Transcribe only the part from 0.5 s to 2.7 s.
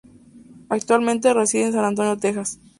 Actualmente reside en San Antonio, Texas.